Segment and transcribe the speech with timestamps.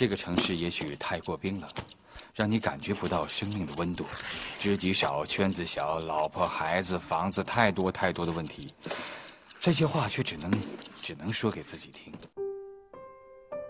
[0.00, 1.68] 这个城市也许太过冰冷，
[2.34, 4.06] 让你感觉不到生命的温度。
[4.58, 8.72] 知己少，圈子小，老婆孩子房子太多太多的问题，
[9.58, 10.50] 这些话却只能
[11.02, 12.10] 只能说给自己听。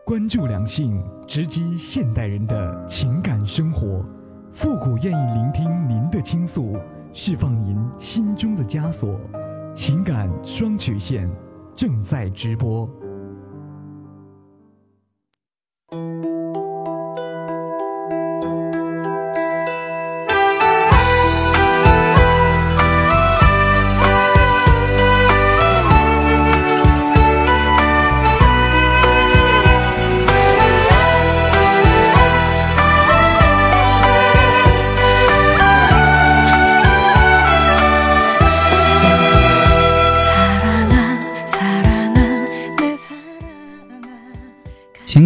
[0.07, 4.07] 关注良性，直击现代人的情感生活。
[4.53, 6.77] 复古愿意聆听您的倾诉，
[7.13, 9.19] 释放您心中的枷锁。
[9.75, 11.29] 情感双曲线
[11.75, 12.89] 正在直播。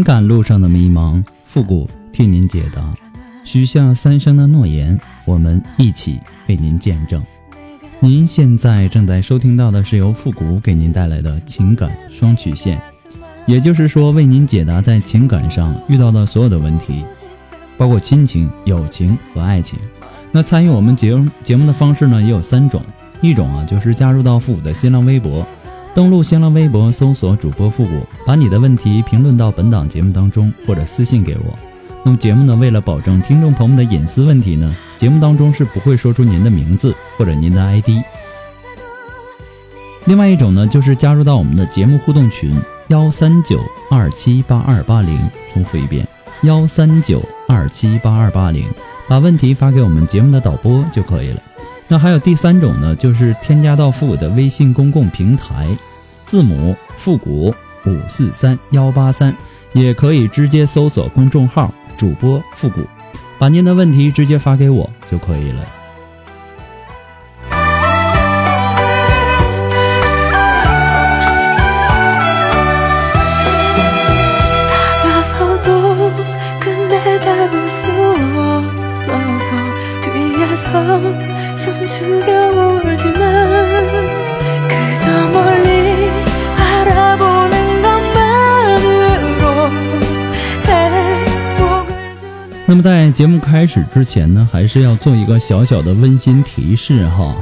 [0.04, 2.94] 情感路上的迷茫，复古替您解答。
[3.42, 7.22] 许下三生的诺言，我们一起为您见证。
[8.00, 12.78] 您现在正在收听到的是由复古给您带来的情感双曲线，
[13.46, 17.02] 也就是说，为您解答在情感上遇到的所有的问题，
[17.78, 19.78] 包括亲情、友情和爱情。
[20.30, 22.82] 那参与我们节节目的方式呢，也有三种，
[23.22, 25.46] 一种啊，就是加入到复古的新浪微博。
[25.94, 31.56] 登录新浪微博，搜索主播复古，把你的问题评论到本档节目当中，或者私信给我。
[32.02, 37.90] 那么节目呢，为了保证听众朋友们的隐私问题呢，节目当中是不会说出您的名字或者您的 ID。
[40.06, 42.52] 另外一种呢，就是加入到我们的节目互动群
[42.88, 45.16] 幺三九二七八二八零，
[45.52, 46.04] 重复一遍
[46.42, 48.66] 幺三九二七八二八零，
[49.08, 51.40] 把问题发给我们节目的导播就可以了。
[51.86, 55.68] 那还有第三种呢，就是添加到复古的微信公共平台，
[56.24, 57.54] 字母复古
[57.84, 59.34] 五四三幺八三，
[59.74, 62.80] 也可以直接搜索公众号主播复古，
[63.38, 65.64] 把您的问题直接发给我就可以了。
[92.84, 97.34] 在节目开始之前呢，还是要做一个小小的温馨提示哈。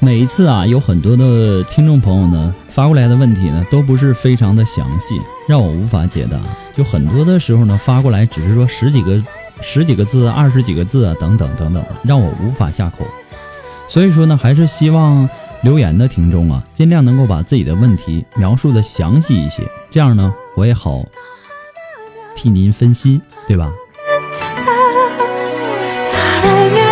[0.00, 5.16] 每一次啊，有很多的听众朋友呢发过来的问题呢，都不是非常的详细，
[5.46, 6.40] 让我无法解答。
[6.74, 9.22] 就很多的时候呢，发过来只是说十几个、
[9.60, 13.06] 十几个字、二十几个字啊，等等等等，让我无法下口。
[13.86, 15.30] 所以说呢，还是希望
[15.62, 21.04] 留言的听众啊，尽量能够把自己的问题描述的详细一些，这样呢，我也好
[22.34, 23.70] 替您分析，对吧？
[26.46, 26.85] 好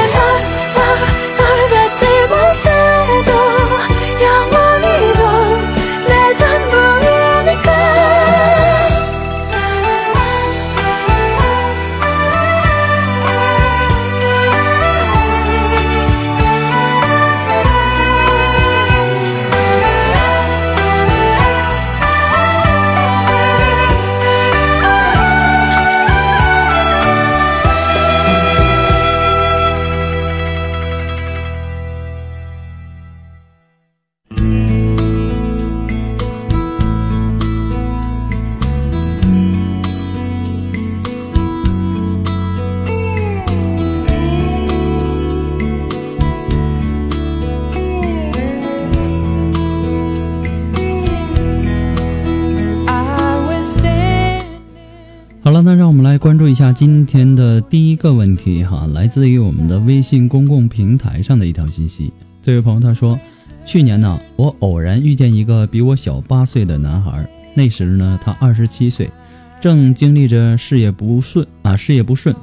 [56.45, 62.13] 注一下今天的第一个问题哈，来自于我们的微信公共平台上的一条信息。
[62.43, 63.19] 这位朋友他说，
[63.65, 69.09] 去年呢，我偶然遇见一个比我小八岁的男孩，那时呢他二十七岁，
[69.59, 72.37] 正经历着事业不顺啊，事业不顺，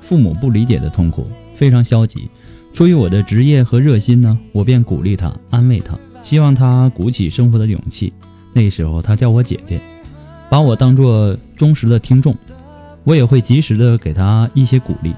[0.00, 1.26] 父母不理解的痛苦，
[1.56, 2.30] 非常消极。
[2.72, 8.12] 出于我的职业和热心呢，我便鼓励他，安慰他，希望他鼓起生活的勇气。
[8.52, 9.80] 那时候他叫我姐姐。
[10.48, 12.34] 把我当做忠实的听众，
[13.04, 15.14] 我也会及时的给他一些鼓励。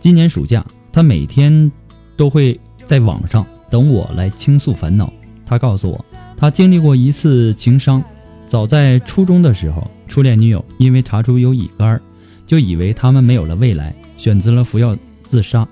[0.00, 1.70] 今年暑假，他每天
[2.16, 5.12] 都会在网上等我来倾诉烦恼。
[5.46, 6.04] 他告诉我，
[6.36, 8.02] 他经历过一次情伤。
[8.46, 12.00] 早在初中的时候，初恋女友因为查出有乙肝，
[12.46, 15.66] 就以为他们没有了未来，选择了服药自杀。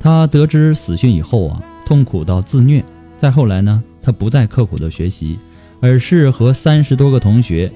[0.00, 2.84] 他得知死讯以后啊，痛苦到自虐。
[3.18, 5.38] 再后来呢，他不再刻苦的学习，
[5.80, 7.70] 而是和三十多个同学。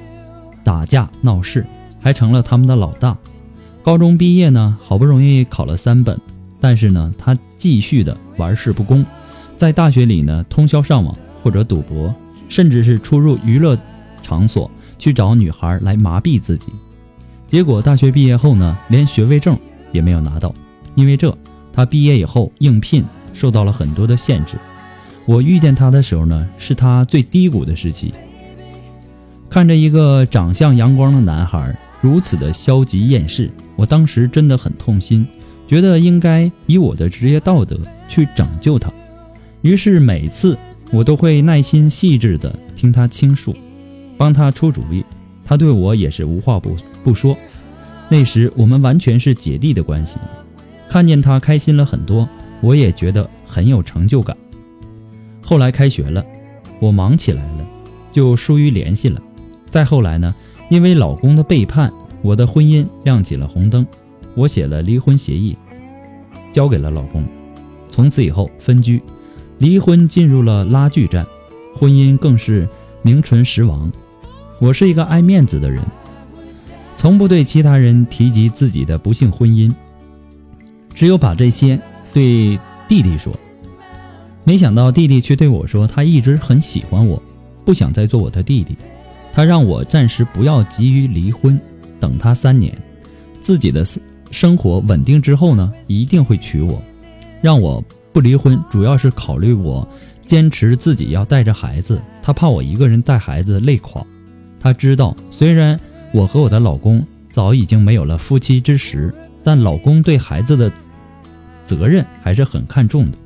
[0.64, 1.66] 打架闹事，
[2.02, 3.16] 还成了他们的老大。
[3.82, 6.20] 高中毕业呢，好不容易考了三本，
[6.60, 9.04] 但是呢，他继续的玩世不恭，
[9.56, 12.14] 在大学里呢通宵上网或者赌博，
[12.48, 13.76] 甚至是出入娱乐
[14.22, 16.72] 场所去找女孩来麻痹自己。
[17.46, 19.58] 结果大学毕业后呢，连学位证
[19.90, 20.54] 也没有拿到，
[20.94, 21.36] 因为这，
[21.72, 24.56] 他毕业以后应聘受到了很多的限制。
[25.26, 28.14] 我遇见他的时候呢，是他最低谷的时期。
[29.50, 35.26] 看着一个长相阳光的男孩如此的消极厌世，我当时真的很痛心，
[35.66, 37.78] 觉得应该以我的职业道德
[38.08, 38.92] 去拯救他。
[39.62, 40.58] 于是每次
[40.90, 43.54] 我都会耐心细致的听他倾诉，
[44.18, 45.04] 帮他出主意。
[45.44, 47.36] 他对我也是无话不不说。
[48.08, 50.18] 那时我们完全是姐弟的关系，
[50.88, 52.28] 看见他开心了很多，
[52.60, 54.36] 我也觉得很有成就感。
[55.40, 56.24] 后来开学了，
[56.80, 57.66] 我忙起来了，
[58.10, 59.22] 就疏于联系了。
[59.70, 60.34] 再后来呢，
[60.72, 61.92] 因为老公的背叛，
[62.22, 63.86] 我的婚姻亮起了红灯，
[64.34, 65.54] 我写了离婚协议，
[66.50, 67.22] 交给了老公。
[67.90, 69.02] 从此以后分居，
[69.58, 71.26] 离婚进入了拉锯战，
[71.74, 72.66] 婚姻更是
[73.02, 73.92] 名存实亡。
[74.60, 75.84] 我是一个爱面子的人，
[76.96, 79.70] 从不对其他人提及自己的不幸婚姻，
[80.94, 81.78] 只有把这些
[82.14, 82.58] 对
[82.88, 83.30] 弟弟说。
[84.42, 87.22] 没想到弟弟却对我说，他一直很喜欢我，
[87.62, 88.74] 不想再做我的弟弟。
[89.32, 91.58] 他让我暂时不要急于离婚，
[91.98, 92.76] 等他三年，
[93.40, 93.84] 自己的
[94.30, 96.80] 生活稳定之后呢，一定会娶我。
[97.40, 97.82] 让我
[98.12, 99.88] 不离婚，主要是考虑我
[100.26, 104.04] 坚持自己要带着孩子，他怕我一个人带孩子累垮。
[104.60, 105.80] 他知道，虽然
[106.12, 109.12] 我和我的老公早已经没有了夫妻之实，
[109.42, 110.70] 但老公对孩子的
[111.64, 113.18] 责任还是很看重的。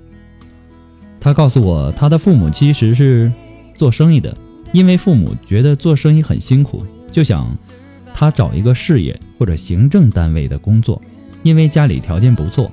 [1.21, 3.31] 他告诉我，他的父母其实是
[3.77, 4.35] 做生意的，
[4.73, 7.49] 因为父母觉得做生意很辛苦，就想
[8.13, 11.01] 他找一个事业或者行政单位的工作。
[11.43, 12.71] 因为家里条件不错，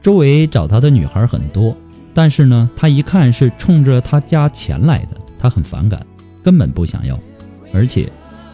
[0.00, 1.76] 周围找他的女孩很多，
[2.14, 6.06] 但是呢，他一看是冲着他家钱来的，他很反感，
[6.42, 7.18] 根本不想要。
[7.72, 8.10] 而且，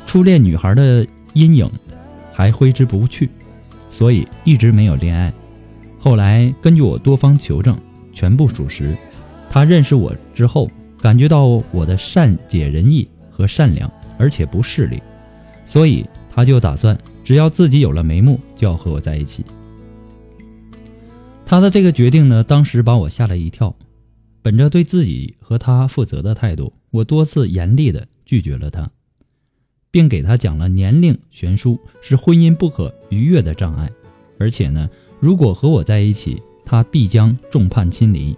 [0.07, 1.71] 初恋女孩的阴影
[2.33, 3.29] 还挥之不去，
[3.91, 5.33] 所以一直没有恋爱。
[5.99, 7.79] 后来根据我多方求证。
[8.11, 8.97] 全部属实。
[9.49, 10.69] 他认识我之后，
[11.01, 15.03] 感觉到我的善解人意和善良，而且不势利，
[15.65, 19.45] 所以他就打算，只要自己有了眉目，就要和我在一起。
[21.47, 23.75] 他的这个决定呢，当时把我吓了一跳。
[24.43, 28.91] 本着对自己和他负责的态度，我多次严厉地拒绝了他，
[29.91, 33.91] 并给他讲了年龄悬殊是婚姻不可逾越的障碍，
[34.39, 34.89] 而且呢，
[35.21, 36.41] 如果和我在一起。
[36.71, 38.37] 他必将众叛亲离，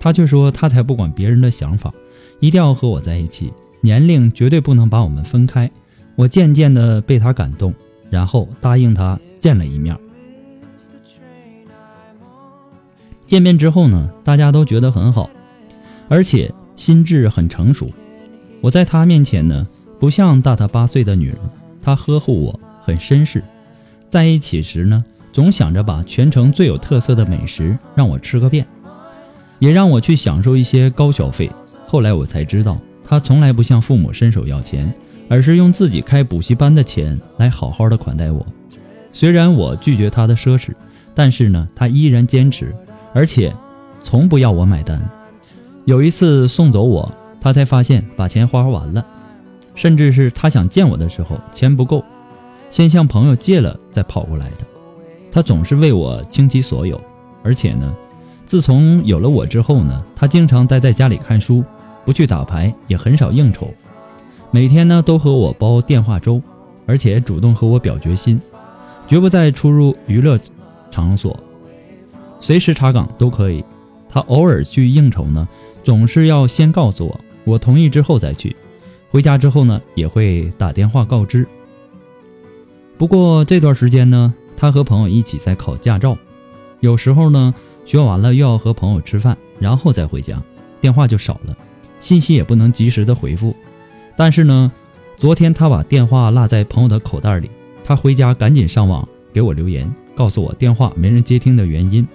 [0.00, 1.92] 他却说他才不管别人的想法，
[2.40, 3.52] 一定要和我在一起，
[3.82, 5.70] 年龄绝对不能把我们分开。
[6.16, 7.72] 我渐渐的被他感动，
[8.08, 9.96] 然后答应他见了一面。
[13.26, 15.28] 见面之后呢，大家都觉得很好，
[16.08, 17.90] 而且心智很成熟。
[18.62, 19.66] 我在他面前呢，
[19.98, 21.38] 不像大他八岁的女人，
[21.82, 23.44] 他呵护我，很绅士。
[24.08, 25.04] 在一起时呢。
[25.32, 28.66] 总想着把全城最有特色的美食让我吃个遍，
[29.60, 31.48] 也让我去享受一些高消费。
[31.86, 32.76] 后来我才知道，
[33.06, 34.92] 他从来不向父母伸手要钱，
[35.28, 38.44] 而是用自己开补习班的钱来好好的款待我。
[39.12, 40.72] 虽然我拒绝他的奢侈，
[41.14, 42.74] 但是呢，他依然坚持，
[43.12, 43.54] 而且
[44.02, 45.00] 从不要我买单。
[45.84, 49.04] 有一次送走我，他才发现把钱花完了，
[49.74, 52.04] 甚至是他想见我的时候钱不够，
[52.70, 54.58] 先向朋友借了再跑过来的。
[55.32, 57.00] 他总是为我倾其所有，
[57.42, 57.92] 而且呢，
[58.50, 61.62] 自从有了我之后呢，他经常待在家里看书，
[62.04, 63.72] 不去打牌，也很少应酬，
[64.50, 66.42] 每天呢都和我煲电话粥，
[66.84, 68.40] 而且主动和我表决心，
[69.06, 70.36] 绝不再出入娱乐
[70.90, 71.38] 场所，
[72.40, 73.64] 随时查岗都可以。
[74.08, 75.46] 他偶尔去应酬呢，
[75.84, 78.56] 总是要先告诉我，我同意之后再去。
[79.10, 81.46] 回家之后呢，也会打电话告知。
[82.98, 84.34] 不过这段时间呢。
[84.56, 86.18] 他和朋友一起在考驾照，
[86.80, 87.54] 有时候呢
[87.90, 90.40] 学完了又要和朋友吃饭，然后再回家，
[90.80, 91.56] 电话就少了，
[91.98, 93.52] 信息也不能及时的回复。
[94.16, 94.70] 但是呢，
[95.16, 97.50] 昨天他把电话落在朋友的口袋里，
[97.82, 102.06] 他回家赶紧上网给我留言，告诉我电话没人接听的原因。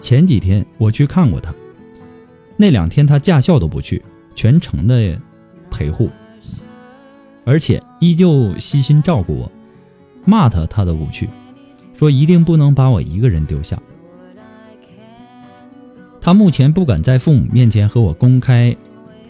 [0.00, 1.54] 前几天我去看过他，
[2.56, 4.02] 那两天他驾校都不去，
[4.34, 5.20] 全程的
[5.70, 6.08] 陪护，
[7.44, 9.52] 而且依旧悉心照顾我，
[10.24, 11.28] 骂他他都不去。
[11.92, 13.78] 说一定不能把我一个人丢下。
[16.24, 18.74] 他目前不敢在父母面前和我公开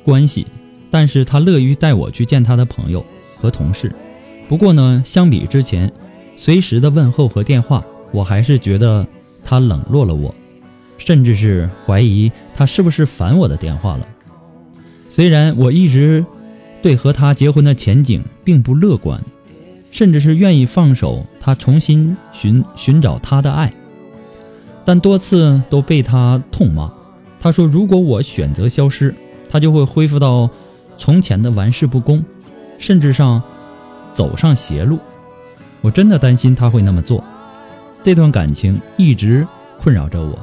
[0.04, 0.46] 关系，
[0.92, 3.04] 但是他乐于带我去见他的朋友
[3.36, 3.92] 和同事。
[4.46, 5.92] 不过呢，相比之前
[6.36, 9.04] 随时的问候和电话，我还是觉得
[9.44, 10.32] 他冷落了我，
[10.96, 14.06] 甚至是怀疑他是不是烦我的电话了。
[15.10, 16.24] 虽然我一直
[16.80, 19.20] 对和他结婚的前景并不乐观，
[19.90, 23.72] 甚至是愿意放手他重新寻寻找他的爱，
[24.84, 26.92] 但多次都被他痛骂。
[27.40, 29.14] 他说：“如果我选择消失，
[29.48, 30.48] 他就会恢复到
[30.96, 32.24] 从前的玩世不恭，
[32.78, 33.42] 甚至上
[34.12, 34.98] 走上邪路。”
[35.82, 37.22] 我真的担心他会那么做。
[38.02, 39.46] 这段感情一直
[39.78, 40.38] 困扰着我，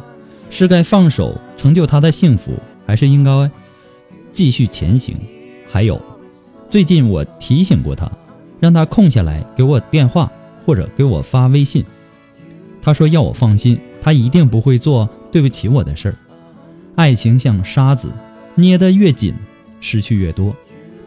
[0.50, 2.54] 是该放手成就他的幸福，
[2.86, 3.50] 还是应该
[4.32, 5.16] 继续前行？
[5.72, 6.00] 还有，
[6.70, 8.12] 最近我提醒过他，
[8.60, 10.32] 让他空下来给我电话
[10.64, 11.84] 或者给我发微信。
[12.82, 16.16] 他说要我放心，他一定不会做对不起我的事儿。
[16.96, 18.12] 爱情像沙子，
[18.56, 19.34] 捏得越紧，
[19.80, 20.54] 失去越多。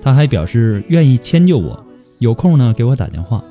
[0.00, 1.84] 他还表示愿意迁就我，
[2.20, 3.44] 有空呢给我打电话。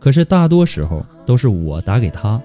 [0.00, 2.40] 可是大多时候都是我打给他，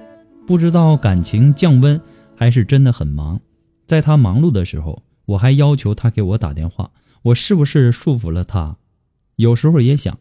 [0.45, 1.99] 不知道感情降温
[2.35, 3.39] 还是真的很忙。
[3.85, 6.89] 在他忙碌的时候，我还要求他给我打电话，
[7.21, 8.75] 我是不是束缚了他？
[9.35, 10.17] 有时候也想，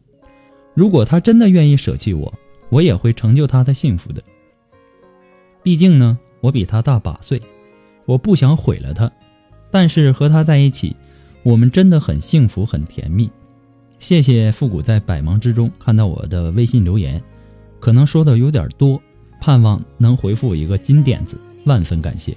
[0.73, 2.33] 如果他真的愿意舍弃我，
[2.69, 4.23] 我也会成就他的幸福的。
[5.63, 7.41] 毕竟呢，我比他大八岁，
[8.05, 9.09] 我不想毁了他。
[9.71, 10.93] 但是和他在一起，
[11.41, 13.31] 我们真的很幸福，很甜蜜。
[13.99, 17.23] 谢谢复古在百忙之中看到我的微信留言，
[17.79, 19.01] 可能说的有点多，
[19.39, 22.35] 盼望能回复一个金点子，万分感谢。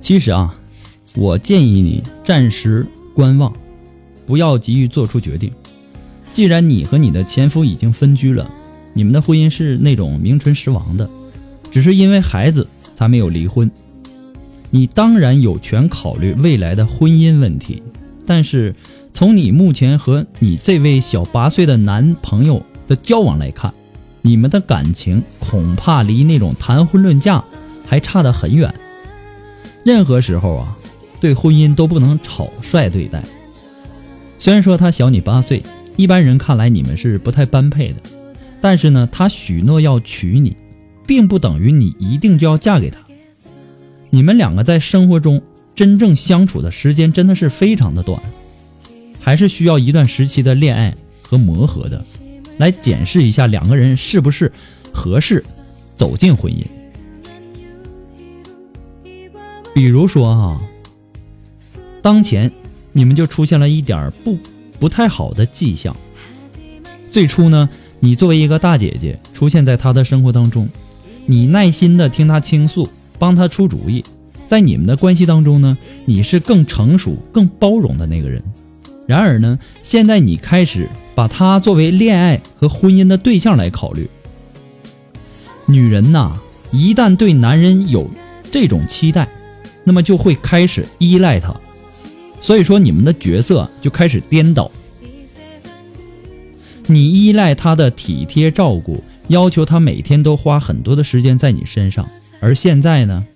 [0.00, 0.54] 其实啊，
[1.16, 3.52] 我建议你暂时观望，
[4.26, 5.50] 不要急于做出决定。
[6.30, 8.48] 既然你和你的前夫已经分居了。
[8.92, 11.06] 你们的婚姻是那种名存实亡的，
[11.70, 13.70] 只是因为孩子才没有离婚。
[14.70, 17.82] 你当然有权考虑未来的婚姻问题，
[18.24, 18.74] 但是
[19.12, 23.74] 从你目前和你这位小八岁的男朋友的交往来看，
[24.22, 27.44] 你们的感情恐怕离那种谈婚论嫁
[27.86, 28.74] 还差得很远。
[29.84, 30.78] 任何时候啊，
[31.20, 33.22] 对婚姻都不能草率对待。
[34.38, 35.62] 虽然说他小你八岁，
[35.96, 37.96] 一般人看来你们是不太般配的。
[38.60, 40.56] 但是呢，他许诺要娶你，
[41.06, 42.98] 并不等于你一定就要嫁给他。
[44.10, 45.42] 你们两个在生活中
[45.74, 48.20] 真正相处的时间真的是非常的短，
[49.20, 52.04] 还是需要一段时期的恋爱和磨合的，
[52.56, 54.50] 来检视一下两个人是不是
[54.92, 55.44] 合适
[55.96, 56.64] 走进婚姻。
[59.74, 60.60] 比如说哈，
[62.06, 62.52] 当前
[62.92, 64.38] 你们就出现了一点不
[64.78, 65.96] 不太好的迹象。
[67.10, 67.68] 最初呢。
[67.98, 70.68] 你作为一个大姐姐出现在他的生活当中，
[71.24, 74.04] 你耐心的听他倾诉，帮他出主意，
[74.46, 78.40] 在你们的关系当中呢，你是更成熟、更包容的那个人。
[79.06, 84.08] 然而呢，现在你开始把他作为恋爱和婚姻的对象来考虑。
[85.64, 86.38] 女人呐，
[86.70, 88.08] 一旦对男人有
[88.52, 89.26] 这种期待，
[89.84, 91.56] 那么就会开始依赖他，
[92.46, 94.70] 所以说你们的角色就开始颠倒。
[96.86, 103.26] 你依赖他的体贴照顾，要求他每天都花很多的时间在你身上，而现在呢，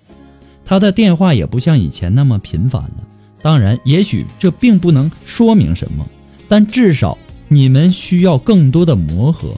[0.65, 3.03] 他的电话也不像以前那么频繁了。
[3.43, 6.07] 当然，也许这并不能说明什么，
[6.47, 9.57] 但至少你们需要更多的磨合。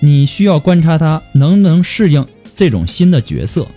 [0.00, 2.26] 你需要观察他能不能适应
[2.56, 3.68] 这种新的角色，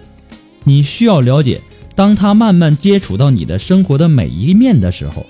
[0.64, 1.62] 你需要了解，
[1.96, 5.26] 当他慢慢接触到你的生活的每一面的时候，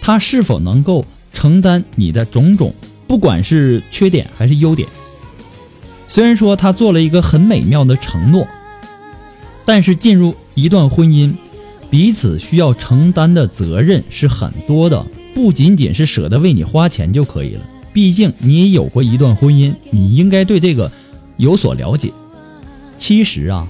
[0.00, 1.04] 他是否能够。
[1.36, 2.72] 承担你的种种，
[3.08, 4.88] 不管是缺点还是优点。
[6.06, 8.46] 虽然说他做了一个很美妙的承诺，
[9.64, 11.34] 但是进入一段婚姻，
[11.90, 17.62] 彼此需要承担的责任是很多的，不仅仅是舍得为你花钱就可以了。
[17.92, 20.90] 毕竟你也有过一段婚姻，你应该对这个
[21.36, 22.12] 有所了解。
[22.96, 23.66] 其实啊，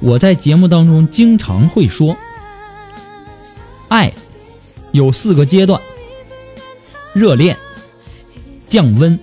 [0.00, 2.16] 我在节目当中经常会说，
[3.88, 4.12] 爱
[4.92, 5.80] 有四个阶段。
[7.14, 7.56] 热恋、
[8.68, 9.18] 降温、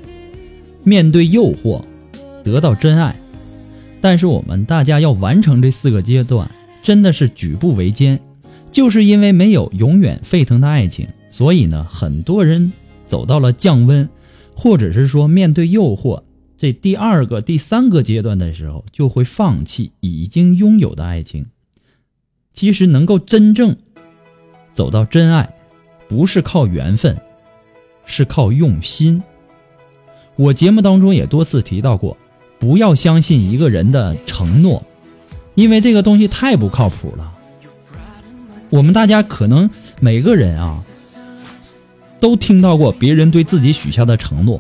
[0.84, 1.82] 面对诱惑、
[2.44, 3.15] 得到真爱，
[4.01, 6.50] 但是我们大家要完成这四个阶段，
[6.84, 8.20] 真的是举步维艰。
[8.72, 12.74] 就是因为没有永远沸腾的爱情，所以呢，很多人
[13.08, 14.10] 走到了降温，
[14.53, 16.22] 或者是说面对诱惑
[16.65, 21.45] 这第二个、第三个阶段的时候，就会放弃已经拥有的爱情。
[22.55, 23.77] 其实能够真正
[24.74, 25.53] 走到真爱，
[26.07, 27.15] 不是靠缘分。
[28.07, 29.22] 是靠用心。
[30.36, 32.17] 我节目当中也多次提到过，
[32.57, 34.84] 不要相信一个人的承诺，
[35.53, 37.31] 因为这个东西太不靠谱了。
[38.72, 39.69] 我们大家可能
[40.00, 40.84] 每个人啊，
[42.19, 44.60] 都听到过别人对自己许下的承诺，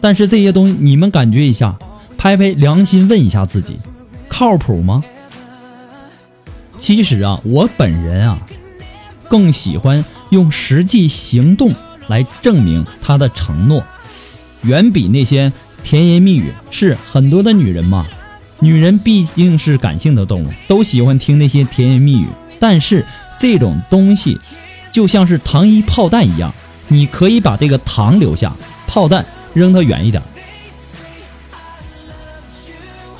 [0.00, 1.76] 但是这些东西你们感觉一下，
[2.16, 3.78] 拍拍良心问一下自己，
[4.28, 5.04] 靠谱吗？
[6.78, 8.38] 其实啊，我本人啊，
[9.28, 11.74] 更喜欢用实际行动
[12.08, 13.84] 来证明他的承诺，
[14.62, 15.52] 远比那些
[15.84, 16.52] 甜言蜜语。
[16.70, 18.06] 是很多的女人嘛，
[18.60, 22.26] 女人毕竟是感性的动物，都喜欢听那些甜言蜜语。
[22.58, 23.04] 但是
[23.38, 24.40] 这种东西，
[24.92, 26.52] 就像是糖衣炮弹一样，
[26.88, 28.54] 你可以把这个糖留下，
[28.86, 30.22] 炮弹扔得远一点。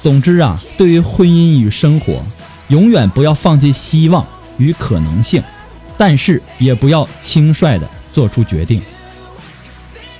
[0.03, 2.23] 总之啊，对于婚姻与生活。
[2.69, 4.25] 永远不要放弃希望
[4.57, 5.43] 与可能性，
[5.99, 8.81] 但是也不要轻率的做出决定。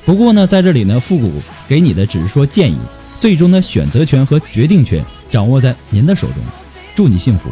[0.05, 2.77] 不过呢，在这里呢，复古给你的只是说建议，
[3.21, 5.01] 最终的选择权和决定权
[5.31, 6.39] 掌握在您的手中。
[6.97, 7.51] 祝你幸福。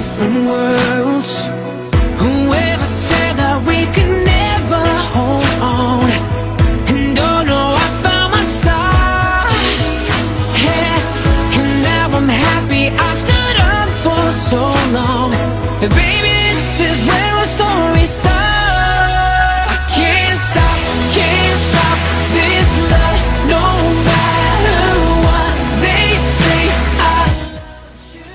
[0.00, 0.99] different world.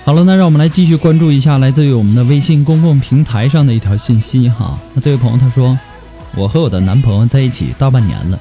[0.05, 4.79] 好了，那让我们来继续关注一下来自于我们的微信公共平台上的一条信息哈。
[4.93, 5.75] 那这位朋友他说，
[6.35, 8.39] 我和我的男朋友在一起大半年了，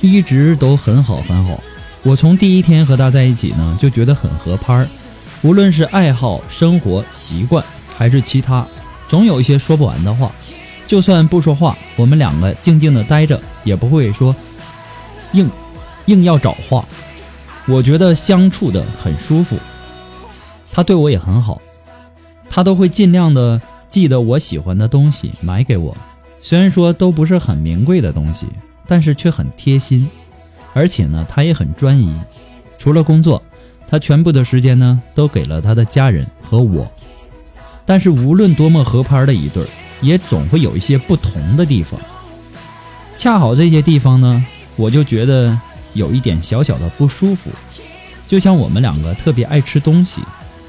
[0.00, 1.60] 一直都很好很好。
[2.02, 4.88] 我从第一天和他在一起呢，就觉得很合拍儿，
[5.42, 7.62] 无论是爱好、生活习惯
[7.94, 8.66] 还是其他，
[9.06, 10.32] 总有一些说不完的话。
[10.86, 14.34] 就算不说话，我们两个静静的待着，也不会说
[15.32, 15.50] 硬
[16.06, 16.82] 硬要找话。
[17.66, 19.58] 我觉得相处的很舒服。
[20.76, 21.62] 他对我也很好，
[22.50, 23.58] 他都会尽量的
[23.88, 25.96] 记得我喜欢的东西买给我，
[26.42, 28.46] 虽然说都不是很名贵的东西，
[28.86, 30.06] 但是却很贴心。
[30.74, 32.14] 而且呢，他也很专一，
[32.78, 33.42] 除了工作，
[33.88, 36.86] 他全部的时间呢都给了他的家人和我。
[37.86, 39.64] 但是无论多么合拍的一对，
[40.02, 41.98] 也总会有一些不同的地方。
[43.16, 44.44] 恰好这些地方呢，
[44.76, 45.58] 我就觉得
[45.94, 47.48] 有一点小小的不舒服。
[48.28, 50.20] 就像我们两个特别爱吃东西，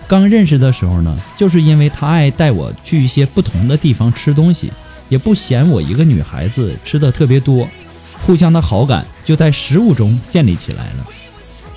[0.08, 4.72] 刚认识的时候呢，就是因为他爱带我去一些不同的地方吃东西，
[5.10, 7.68] 也不嫌我一个女孩子吃的特别多，
[8.14, 11.06] 互相的好感就在食物中建立起来了。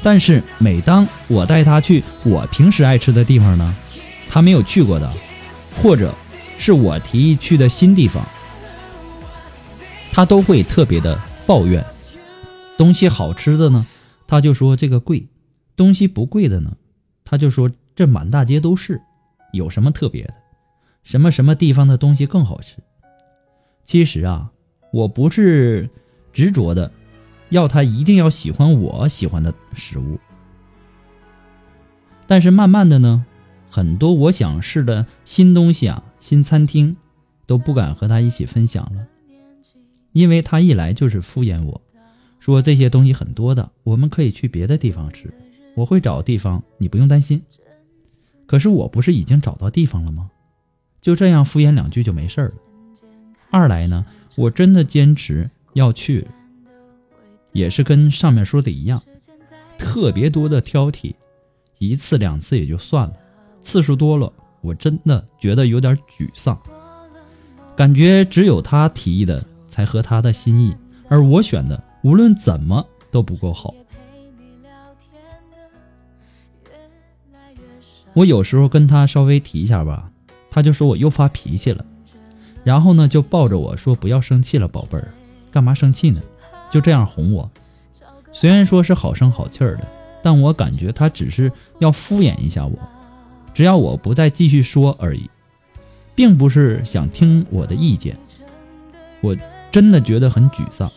[0.01, 3.75] 但是每当我带他去我平时爱吃的地方呢，
[4.29, 5.13] 他没有去过的，
[5.77, 6.15] 或者
[6.57, 8.25] 是我提议去的新地方，
[10.13, 11.85] 他都会特别的抱怨。
[12.79, 13.85] 东西好吃的呢，
[14.29, 15.27] 他就说这个贵；
[15.77, 16.71] 东西不贵的呢，
[17.25, 19.01] 他就说这满大街都是，
[19.53, 20.35] 有什么特别的？
[21.03, 22.77] 什么什么地方的东西更好吃？
[23.85, 24.53] 其实啊，
[24.93, 25.89] 我不是
[26.33, 26.93] 执着的
[27.49, 30.19] 要他一定要喜欢我喜欢的食物，
[32.27, 33.25] 但是慢慢的呢，
[33.69, 36.97] 很多我想试的新东西啊，新餐厅
[37.47, 39.07] 都不敢和他一起分享了，
[40.13, 41.81] 因为他一来就是敷衍我，
[42.39, 45.33] 说这些东西很多的，我们可以去别的地方吃，
[45.75, 47.43] 我会找地方，你不用担心。
[48.51, 50.29] 可是我不是已经找到地方了吗？
[51.01, 52.51] 就这样敷衍两句就没事了。
[53.49, 56.27] 二来呢，我真的坚持要去，
[57.53, 59.01] 也是跟上面说的一样，
[59.79, 61.15] 特别多的挑剔，
[61.79, 63.15] 一次两次也就算了，
[63.63, 64.33] 次数多了，
[64.63, 66.61] 我真的觉得有点沮丧。
[67.77, 70.75] 感觉只有他提议的才合他的心意，
[71.09, 73.73] 而我选的无论怎么都不够好。
[78.15, 80.11] 我有时候跟他稍微提一下吧，
[80.51, 81.85] 他就说我又发脾气了，
[82.65, 85.09] 然后呢就抱着我说不要生气了，宝贝儿，
[85.51, 86.21] 干嘛生气呢？
[86.71, 87.51] 就这样哄我。
[88.33, 89.87] 虽然说是好声好气儿的，
[90.23, 92.79] 但我感觉他只是要敷衍一下我，
[93.55, 95.29] 只要我不再继续说而已，
[96.15, 98.17] 并不是想听我的意见。
[99.21, 99.37] 我
[99.73, 100.91] 真的觉得很沮丧。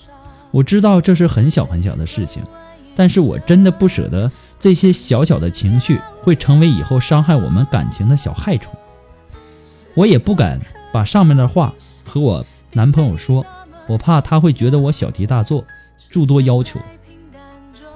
[0.51, 2.43] 我知道这是很小很小的事情，
[2.95, 4.31] 但是我真的不舍得
[4.63, 8.73] 这些小小的情绪会成为以后伤害我们感情的小害虫。
[9.93, 10.57] 我也不敢
[10.93, 11.73] 把上面的话
[12.07, 13.45] 和我男朋友说，
[13.87, 15.65] 我怕他会觉得我小题大做，
[16.09, 16.79] 诸多要求。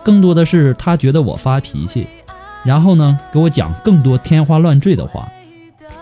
[0.03, 2.05] 更多的是他觉得我发脾气，
[2.65, 5.31] 然后呢给我讲更多天花乱坠的话，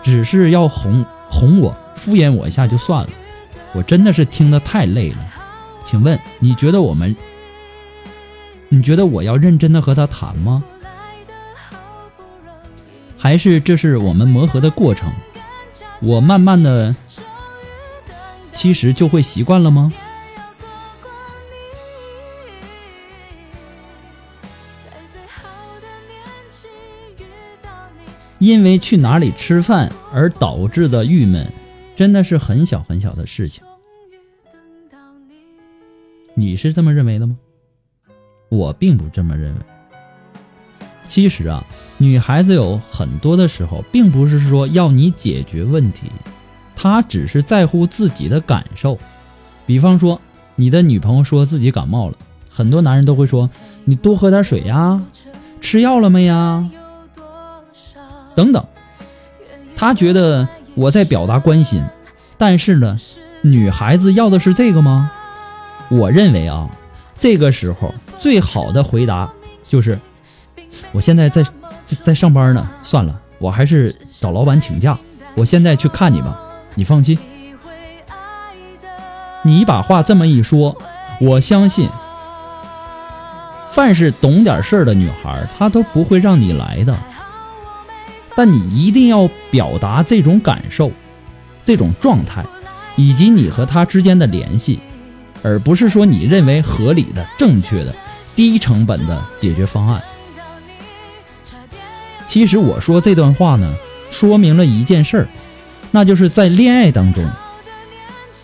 [0.02, 3.10] 只是要哄哄我、敷衍我一下就算了。
[3.72, 5.18] 我真的是听得太累了。
[5.84, 7.14] 请问你觉得我们？
[8.68, 10.62] 你觉得我要认真的和他谈吗？
[13.16, 15.10] 还是这是我们磨合的过程？
[16.02, 16.94] 我慢慢的，
[18.52, 19.92] 其实就会习惯了吗？
[28.38, 31.50] 因为去哪里吃饭而导致的郁闷，
[31.96, 33.64] 真的是很小很小的事情。
[36.34, 37.38] 你是这么认为的吗？
[38.48, 39.60] 我并不这么认为。
[41.08, 41.64] 其实啊，
[41.98, 46.10] 女孩子有很多的时候，并不是说要你解决问题，
[46.74, 48.98] 她只是在乎自己的感受。
[49.66, 50.20] 比方说，
[50.56, 52.14] 你的女朋友说自己感冒了，
[52.50, 53.48] 很多男人都会说
[53.84, 55.00] ：“你多喝点水呀，
[55.60, 56.68] 吃药了没呀？”
[58.34, 58.64] 等等。
[59.76, 61.84] 他觉得我在表达关心，
[62.38, 62.96] 但是呢，
[63.42, 65.12] 女孩子要的是这个吗？
[65.88, 66.68] 我认为啊，
[67.18, 69.30] 这个时候最好的回答
[69.64, 69.98] 就是。
[70.92, 71.42] 我现在在
[72.02, 74.98] 在上班呢，算了，我还是找老板请假。
[75.34, 76.38] 我现在去看你吧，
[76.74, 77.18] 你放心。
[79.42, 80.76] 你把话这么一说，
[81.18, 81.88] 我相信，
[83.70, 86.94] 凡是懂点事儿的女孩，她都不会让你来的。
[88.34, 90.92] 但你一定要表达这种感受、
[91.64, 92.44] 这种状态，
[92.96, 94.78] 以及你和她之间的联系，
[95.42, 97.94] 而不是说你认为合理的、正确的、
[98.36, 100.00] 低成本的解决方案。
[102.28, 103.74] 其实我说这段话呢，
[104.10, 105.28] 说明了一件事儿，
[105.90, 107.24] 那就是在恋爱当中，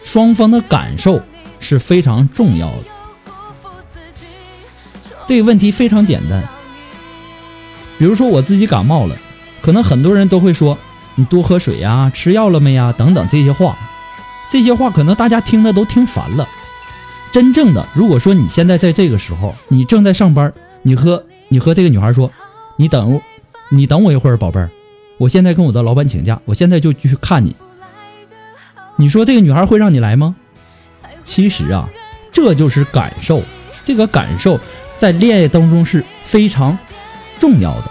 [0.03, 1.21] 双方的感受
[1.61, 2.85] 是非常重要的。
[5.27, 6.43] 这个问题非常简单，
[7.99, 9.17] 比如说我自己感冒了，
[9.61, 10.79] 可能很多人都会说
[11.15, 13.77] 你多喝水呀，吃药了没呀，等等这些话，
[14.49, 16.49] 这些话可能大家听的都听烦了。
[17.33, 22.31] 真正的，如果说你现在在这个时候，你正在上班，你和你和这个女孩说，
[22.77, 23.21] 你等。
[23.75, 24.69] 你等我一会儿，宝贝儿，
[25.17, 27.57] 我现在跟我的老板请假，我现在就去看你。
[28.97, 30.37] 你说这个女孩会让你来吗？
[31.25, 31.89] 其实啊，
[32.31, 33.41] 这就是感受，
[33.83, 34.61] 这个感受
[34.99, 36.77] 在恋爱当中是非常
[37.39, 37.91] 重要的。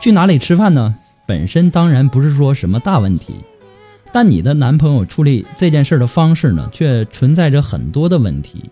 [0.00, 0.94] 去哪里吃饭呢？
[1.24, 3.36] 本身当然不是说什么大问题，
[4.12, 8.70] 但你的男朋友处理这件事的方式呢，却存在着很多的问题。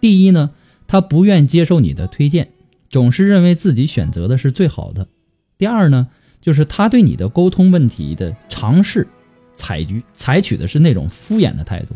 [0.00, 0.50] 第一呢。
[0.88, 2.50] 他不愿接受你的推荐，
[2.90, 5.08] 总是认为自己选择的是最好的。
[5.56, 6.08] 第二呢，
[6.42, 9.08] 就是他对你的沟通问题的尝试，
[9.56, 11.94] 采取采取的是那种敷衍的态度。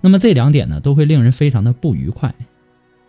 [0.00, 2.32] 那么这两点呢，都会令人非常的不愉快，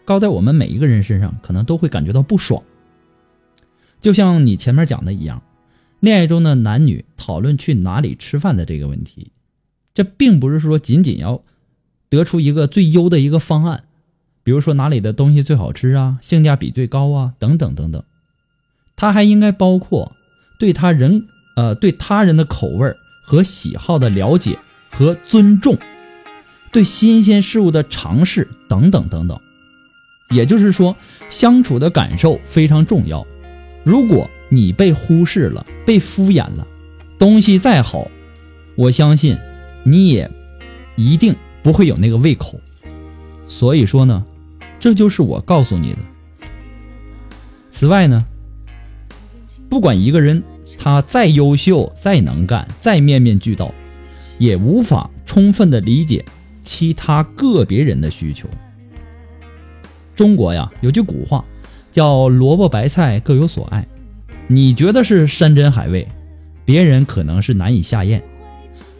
[0.05, 2.63] 高在我们每一个人身上，可能都会感觉到不爽。
[4.01, 5.39] 就像你前面讲的一样，
[5.99, 9.31] 恋爱中的男女讨论去哪里吃饭的这个问题，
[9.93, 11.41] 这并不是说仅仅要
[12.09, 13.83] 得出一个最优的一个方案。
[14.43, 18.03] 比如说哪里的东西最好吃啊，性价比最高啊，等等等等，
[18.95, 20.15] 他还应该包括
[20.59, 22.93] 对他人呃对他人的口味
[23.25, 24.57] 和喜好的了解
[24.91, 25.77] 和尊重，
[26.71, 29.37] 对新鲜事物的尝试等等等等。
[30.29, 30.95] 也就是说，
[31.29, 33.25] 相处的感受非常重要。
[33.83, 36.67] 如果你被忽视了，被敷衍了，
[37.19, 38.09] 东西再好，
[38.75, 39.37] 我相信
[39.83, 40.29] 你也
[40.95, 42.59] 一定不会有那个胃口。
[43.47, 44.25] 所以说呢。
[44.79, 45.97] 这就是我告诉你的。
[47.71, 48.23] 此外呢，
[49.69, 50.43] 不管一个人
[50.77, 53.73] 他再优秀、再能干、再面面俱到，
[54.37, 56.23] 也无法充分的理解
[56.61, 58.47] 其他个别人的需求。
[60.15, 61.43] 中国呀有句古话，
[61.91, 63.83] 叫“萝卜白菜各有所爱”。
[64.47, 66.07] 你觉得是山珍海味，
[66.65, 68.23] 别人可能是难以下咽。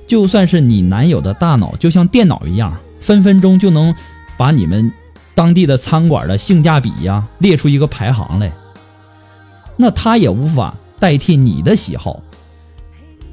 [0.05, 3.93] 就算是你男友的大脑就像电脑一样，分分钟就能
[4.37, 4.91] 把你们。
[5.35, 8.51] 当地的餐馆的性价比呀，列出一个排行来，
[9.75, 12.23] 那他也无法代替你的喜好。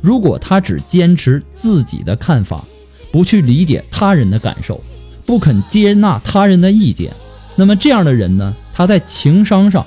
[0.02, 2.62] 如果他只坚持自己的看法，
[3.10, 4.84] 不去理解他人的感受，
[5.24, 7.10] 不肯接纳他人的意见，
[7.56, 9.86] 那么这样的人呢，他在情商上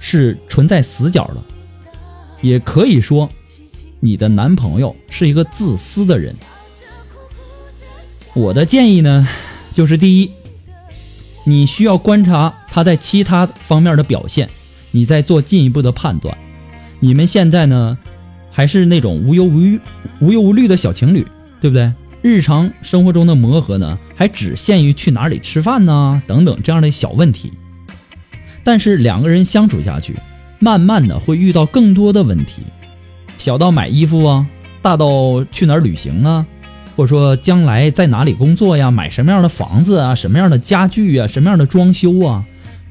[0.00, 1.40] 是存在死角的。
[2.44, 3.30] 也可以说，
[4.00, 6.36] 你的男朋友是一个自私的人。
[8.34, 9.26] 我的建议呢，
[9.72, 10.30] 就是第一。
[11.46, 14.50] 你需要观察他在其他方面的表现，
[14.90, 16.36] 你再做进一步的判断。
[17.00, 17.96] 你们现在呢，
[18.50, 19.80] 还是那种无忧无虑、
[20.20, 21.26] 无忧无虑的小情侣，
[21.62, 21.90] 对不对？
[22.20, 27.52] 日常生活中的磨合呢，还只限于去哪里吃饭呢，等等这样的小问题。
[28.62, 30.16] 但是两个人相处下去，
[30.64, 32.62] 慢慢的会遇到更多的问题，
[33.36, 34.46] 小到买衣服啊，
[34.80, 36.46] 大到去哪儿旅行啊。
[36.96, 38.90] 或者说将来在哪里工作呀？
[38.90, 40.14] 买什么样的房子啊？
[40.14, 41.26] 什么样的家具啊？
[41.26, 42.46] 什么样的装修啊？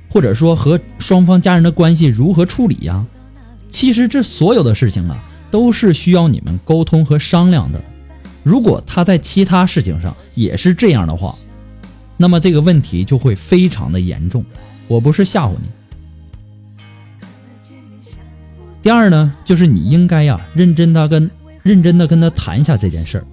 [0.07, 3.03] 或者说和双方家人的关系如何处理呀？
[3.69, 5.17] 其实这所有的事情啊，
[5.49, 7.81] 都是需要你们沟通和商量的。
[8.43, 11.33] 如果他在其他事情上也是这样的话，
[12.17, 14.45] 那么这个问题就会非常的严重。
[14.87, 15.69] 我不是吓唬你。
[18.83, 23.23] 第二呢，就是你应该呀，认真的跟认真的跟他谈一下这件事儿。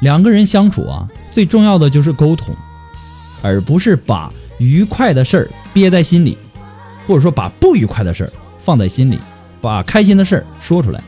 [0.00, 2.54] 两个人相处啊，最重要的就是沟通，
[3.42, 6.38] 而不是把愉快的事儿憋在心里，
[7.04, 9.18] 或者说把不愉快的事儿放在心里，
[9.60, 11.02] 把开心的事儿说出来，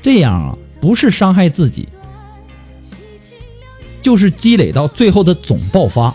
[0.00, 1.86] 这样啊，不是伤害自己，
[4.00, 6.14] 就是积累到最后的总爆发。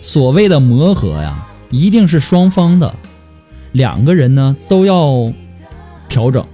[0.00, 2.94] 所谓的磨合呀，一定是双方的，
[3.72, 5.30] 两个人呢都要
[6.08, 6.46] 调整，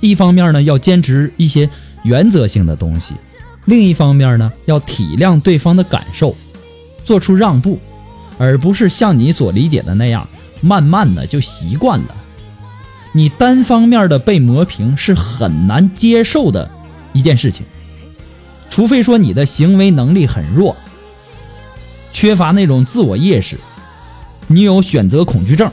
[0.00, 1.68] 一方面呢要坚持一些
[2.02, 3.14] 原则性的东西。
[3.64, 6.36] 另一方面呢，要体谅对方的感受，
[7.02, 7.80] 做出让步，
[8.36, 10.28] 而不是像你所理解的那样，
[10.60, 12.14] 慢慢的就习惯了。
[13.12, 16.70] 你单方面的被磨平是很难接受的
[17.14, 17.64] 一件事情，
[18.68, 20.76] 除非说你的行为能力很弱，
[22.12, 23.56] 缺乏那种自我意识，
[24.46, 25.70] 你有选择恐惧症，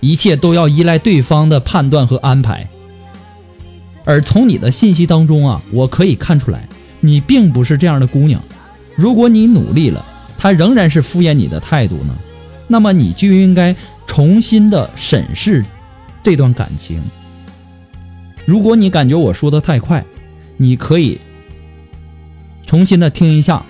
[0.00, 2.68] 一切都要依赖对方的判断和安排。
[4.04, 6.68] 而从你的信息当中啊，我可以看出来。
[7.00, 8.40] 你并不是这样的姑娘，
[8.96, 10.04] 如果你努力了，
[10.38, 12.16] 他仍然是敷衍你的态度呢，
[12.66, 15.64] 那么你就应该重新的审视
[16.22, 17.00] 这段感情。
[18.44, 20.04] 如果你感觉我说的太快，
[20.56, 21.20] 你可以
[22.66, 23.62] 重新的听一下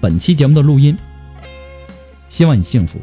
[0.00, 0.98] 本期节目的录音。
[2.28, 2.98] 希望你幸福。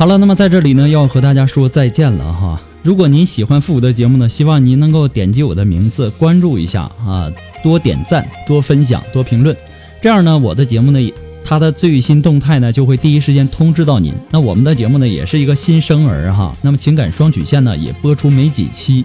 [0.00, 2.58] 好了，那么在这里呢，要和大家说再见了哈。
[2.82, 7.30] 如果您喜欢复古的节目呢，希望您能够点击我的名字关注一下啊，
[7.62, 9.54] 多点赞、多分享、多评论，
[10.00, 11.12] 这样呢，我的节目呢，
[11.44, 14.14] 它的最新动态呢，就会第一时间通知到您。
[14.30, 19.04] 那我们的节目呢，也是一个新生儿哈，那么情感双曲线呢，也播出没几期，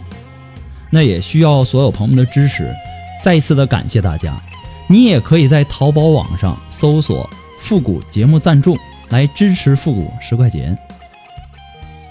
[0.89, 2.73] 那也需要所有朋友们的支持，
[3.21, 4.41] 再一次的感谢大家。
[4.87, 7.29] 你也可以在淘宝网上搜索
[7.59, 8.77] “复古节目赞助”
[9.11, 10.77] 来支持复古十块钱。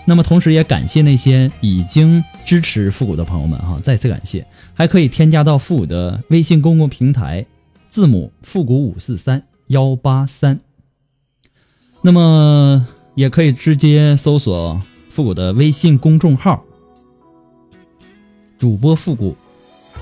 [0.07, 4.47] 那么，同时也感谢那些已经支持复古的朋友们哈，再次感谢。
[4.75, 7.47] 还可以添加到复古的微信公共平台，
[7.89, 10.61] 字母复古五四三幺八三。
[12.03, 16.63] 那么，也可以直接搜索复古的微信公众号，
[18.59, 19.35] 主播复古，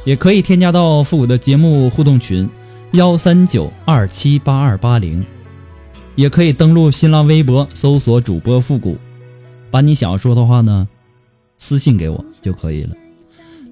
[0.05, 2.51] 也可以添加到复古的节目互动群
[2.91, 5.25] 幺三九二七八二八零，
[6.17, 8.99] 也可以登录新浪微博搜索主播复古。
[9.73, 10.87] 把你想要说的话呢，
[11.57, 12.91] 私信给我就可以了。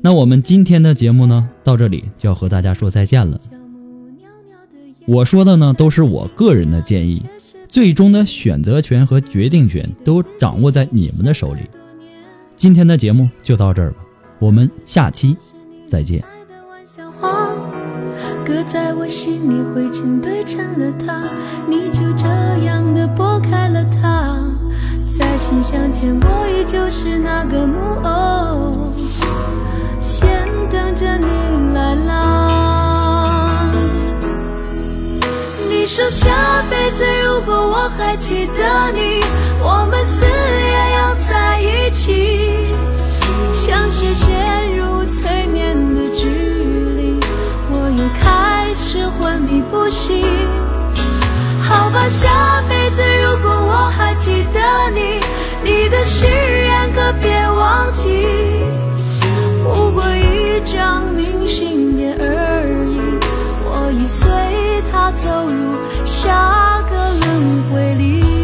[0.00, 3.38] 那我们今天的节目呢，到这里就要和大家说再见了。
[5.06, 7.22] 我说的呢，都是我个人的建议，
[7.68, 11.60] 最终的选择权和决定权都掌握在你们的手里。
[12.56, 13.98] 今天的节目就到这儿吧，
[14.38, 15.36] 我们下期
[15.86, 16.24] 再见。
[18.42, 21.30] 搁在我心里灰尘堆成了塔，
[21.68, 22.26] 你就这
[22.64, 24.49] 样的拨开了它。
[25.40, 28.92] 在信箱前，我依旧是那个木偶，
[29.98, 33.70] 先等着你来啦。
[35.66, 36.28] 你说下
[36.70, 39.22] 辈子如果我还记得你，
[39.62, 42.76] 我们死也要在一起。
[43.54, 46.28] 像是陷入催眠的指
[46.98, 47.18] 令，
[47.70, 50.22] 我又开始昏迷不醒。
[51.92, 55.20] 怕下辈子如果我还记得你
[55.64, 58.70] 你的誓言可别忘记。
[59.64, 63.00] 不过一张明信片而已
[63.64, 64.30] 我已随
[64.90, 65.74] 它走入
[66.04, 68.39] 下个轮回里。